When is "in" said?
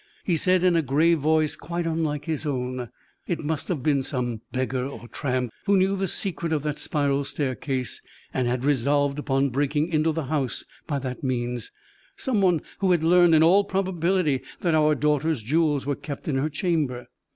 0.63-0.75, 13.35-13.43, 16.27-16.33